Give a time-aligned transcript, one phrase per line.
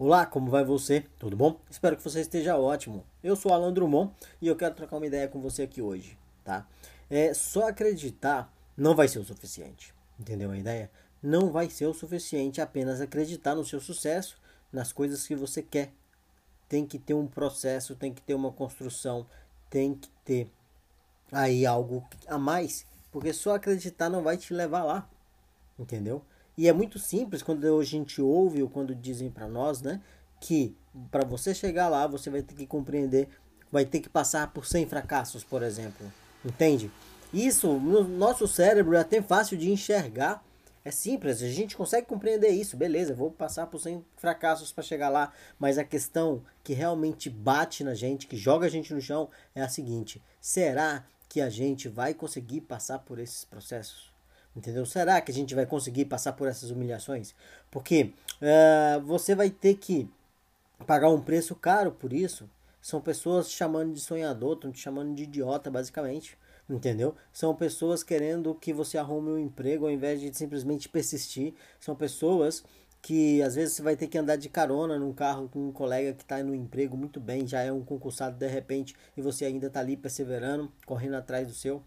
[0.00, 1.04] Olá, como vai você?
[1.18, 1.60] Tudo bom?
[1.68, 3.04] Espero que você esteja ótimo.
[3.20, 6.64] Eu sou Alan Drummond e eu quero trocar uma ideia com você aqui hoje, tá?
[7.10, 9.92] É só acreditar não vai ser o suficiente.
[10.16, 10.88] Entendeu a ideia?
[11.20, 14.40] Não vai ser o suficiente apenas acreditar no seu sucesso,
[14.72, 15.90] nas coisas que você quer.
[16.68, 19.26] Tem que ter um processo, tem que ter uma construção,
[19.68, 20.48] tem que ter
[21.32, 25.10] aí algo a mais, porque só acreditar não vai te levar lá.
[25.76, 26.22] Entendeu?
[26.58, 30.00] E é muito simples quando a gente ouve ou quando dizem para nós, né,
[30.40, 30.76] que
[31.08, 33.28] para você chegar lá, você vai ter que compreender,
[33.70, 36.04] vai ter que passar por 100 fracassos, por exemplo.
[36.44, 36.90] Entende?
[37.32, 40.44] Isso no nosso cérebro é até fácil de enxergar.
[40.84, 42.76] É simples, a gente consegue compreender isso.
[42.76, 47.84] Beleza, vou passar por 100 fracassos para chegar lá, mas a questão que realmente bate
[47.84, 51.88] na gente, que joga a gente no chão, é a seguinte: será que a gente
[51.88, 54.17] vai conseguir passar por esses processos?
[54.56, 54.84] Entendeu?
[54.84, 57.34] Será que a gente vai conseguir passar por essas humilhações?
[57.70, 58.12] Porque
[58.42, 60.08] uh, você vai ter que
[60.86, 62.48] pagar um preço caro por isso.
[62.80, 66.36] São pessoas te chamando de sonhador, estão te chamando de idiota, basicamente.
[66.68, 67.14] Entendeu?
[67.32, 71.54] São pessoas querendo que você arrume um emprego ao invés de simplesmente persistir.
[71.80, 72.62] São pessoas
[73.00, 76.12] que às vezes você vai ter que andar de carona num carro com um colega
[76.12, 79.68] que está no emprego muito bem, já é um concursado de repente, e você ainda
[79.68, 81.82] está ali perseverando, correndo atrás do seu.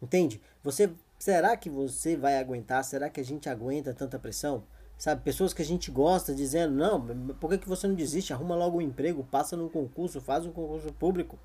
[0.00, 0.40] Entende?
[0.62, 0.90] Você
[1.20, 2.82] será que você vai aguentar?
[2.82, 4.64] Será que a gente aguenta tanta pressão?
[4.98, 8.32] Sabe, pessoas que a gente gosta dizendo, não, por que, que você não desiste?
[8.32, 11.38] Arruma logo um emprego, passa num concurso, faz um concurso público.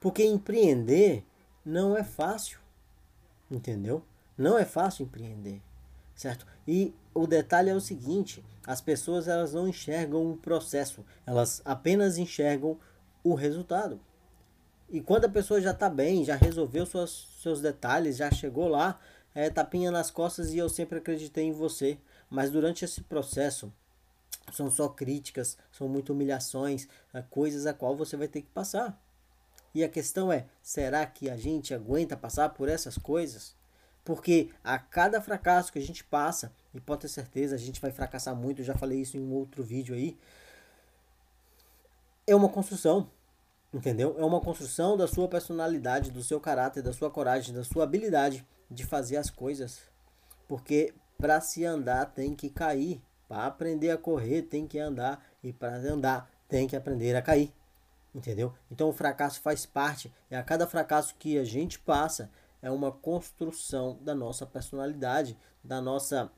[0.00, 1.24] Porque empreender
[1.64, 2.58] não é fácil.
[3.50, 4.04] Entendeu?
[4.36, 5.60] Não é fácil empreender.
[6.14, 6.46] Certo?
[6.66, 12.18] E o detalhe é o seguinte, as pessoas elas não enxergam o processo, elas apenas
[12.18, 12.78] enxergam
[13.22, 14.00] o resultado.
[14.90, 18.98] E quando a pessoa já está bem, já resolveu suas, seus detalhes, já chegou lá,
[19.34, 21.98] é, tapinha nas costas e eu sempre acreditei em você.
[22.30, 23.72] Mas durante esse processo,
[24.52, 28.98] são só críticas, são muitas humilhações, é, coisas a qual você vai ter que passar.
[29.74, 33.54] E a questão é, será que a gente aguenta passar por essas coisas?
[34.04, 37.90] Porque a cada fracasso que a gente passa, e pode ter certeza, a gente vai
[37.90, 40.18] fracassar muito, eu já falei isso em um outro vídeo aí,
[42.26, 43.10] é uma construção.
[43.72, 44.16] Entendeu?
[44.18, 48.46] É uma construção da sua personalidade, do seu caráter, da sua coragem, da sua habilidade
[48.70, 49.80] de fazer as coisas.
[50.46, 53.02] Porque para se andar tem que cair.
[53.28, 55.22] Para aprender a correr tem que andar.
[55.42, 57.52] E para andar tem que aprender a cair.
[58.14, 58.54] Entendeu?
[58.70, 60.12] Então o fracasso faz parte.
[60.30, 62.30] E a cada fracasso que a gente passa
[62.62, 66.30] é uma construção da nossa personalidade, da nossa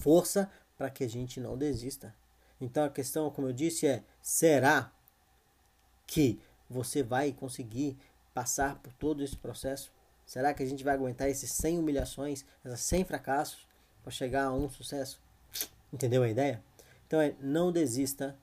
[0.00, 2.14] força para que a gente não desista.
[2.58, 4.90] Então a questão, como eu disse, é: será
[6.06, 7.96] que você vai conseguir
[8.34, 9.92] passar por todo esse processo?
[10.24, 13.66] Será que a gente vai aguentar esses 100 humilhações, esses 100 fracassos
[14.02, 15.20] para chegar a um sucesso?
[15.92, 16.62] Entendeu a ideia?
[17.06, 18.36] Então é não desista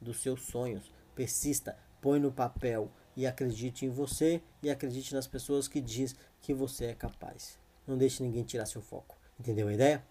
[0.00, 5.68] dos seus sonhos, persista, põe no papel e acredite em você e acredite nas pessoas
[5.68, 7.58] que diz que você é capaz.
[7.86, 9.16] Não deixe ninguém tirar seu foco.
[9.38, 10.04] Entendeu a ideia?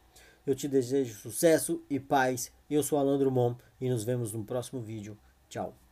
[0.45, 2.51] Eu te desejo sucesso e paz.
[2.69, 5.17] Eu sou Alan Drummond e nos vemos no próximo vídeo.
[5.49, 5.84] Tchau.